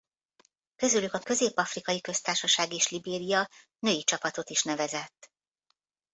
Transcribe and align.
Közülük 0.75 1.13
a 1.13 1.19
Közép-afrikai 1.19 2.01
Köztársaság 2.01 2.73
és 2.73 2.89
Libéria 2.89 3.49
női 3.79 4.03
csapatot 4.03 4.49
is 4.49 4.63
nevezett. 4.63 5.31